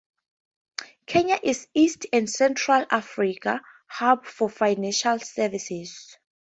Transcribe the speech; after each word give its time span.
Kenya 1.05 1.39
is 1.43 1.67
East 1.75 2.07
and 2.11 2.27
Central 2.27 2.87
Africa's 2.89 3.59
hub 3.85 4.25
for 4.25 4.49
financial 4.49 5.19
services. 5.19 6.17